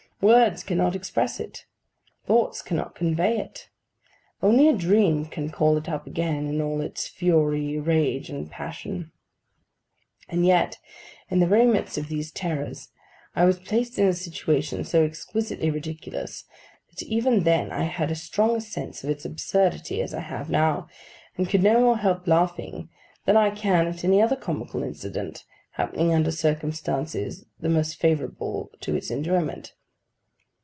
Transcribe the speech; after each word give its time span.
Words 0.23 0.63
cannot 0.63 0.95
express 0.95 1.39
it. 1.39 1.65
Thoughts 2.27 2.61
cannot 2.61 2.93
convey 2.93 3.39
it. 3.39 3.69
Only 4.43 4.69
a 4.69 4.77
dream 4.77 5.25
can 5.25 5.49
call 5.49 5.77
it 5.77 5.89
up 5.89 6.05
again, 6.05 6.45
in 6.45 6.61
all 6.61 6.79
its 6.79 7.07
fury, 7.07 7.79
rage, 7.79 8.29
and 8.29 8.47
passion. 8.47 9.09
And 10.29 10.45
yet, 10.45 10.77
in 11.31 11.39
the 11.39 11.47
very 11.47 11.65
midst 11.65 11.97
of 11.97 12.07
these 12.07 12.29
terrors, 12.31 12.89
I 13.35 13.45
was 13.45 13.57
placed 13.57 13.97
in 13.97 14.05
a 14.07 14.13
situation 14.13 14.83
so 14.83 15.03
exquisitely 15.03 15.71
ridiculous, 15.71 16.43
that 16.91 17.01
even 17.01 17.41
then 17.41 17.71
I 17.71 17.85
had 17.85 18.11
as 18.11 18.21
strong 18.21 18.55
a 18.55 18.61
sense 18.61 19.03
of 19.03 19.09
its 19.09 19.25
absurdity 19.25 20.03
as 20.03 20.13
I 20.13 20.21
have 20.21 20.51
now, 20.51 20.87
and 21.35 21.49
could 21.49 21.63
no 21.63 21.81
more 21.81 21.97
help 21.97 22.27
laughing 22.27 22.89
than 23.25 23.37
I 23.37 23.49
can 23.49 23.87
at 23.87 24.03
any 24.03 24.21
other 24.21 24.35
comical 24.35 24.83
incident, 24.83 25.45
happening 25.71 26.13
under 26.13 26.29
circumstances 26.29 27.47
the 27.59 27.69
most 27.69 27.95
favourable 27.95 28.69
to 28.81 28.95
its 28.95 29.09
enjoyment. 29.09 29.73